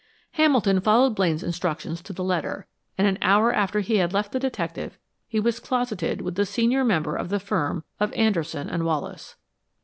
Hamilton 0.31 0.79
followed 0.81 1.15
Blaine's 1.15 1.43
instructions 1.43 2.01
to 2.01 2.11
the 2.11 2.23
letter, 2.23 2.65
and 2.97 3.05
an 3.07 3.19
hour 3.21 3.53
after 3.53 3.81
he 3.81 3.97
had 3.97 4.13
left 4.13 4.31
the 4.31 4.39
detective 4.39 4.97
he 5.27 5.39
was 5.39 5.59
closeted 5.59 6.21
with 6.21 6.33
the 6.33 6.43
senior 6.47 6.83
member 6.83 7.15
of 7.15 7.29
the 7.29 7.39
firm 7.39 7.83
of 7.99 8.11
Anderson 8.13 8.83
& 8.83 8.83
Wallace. 8.83 9.35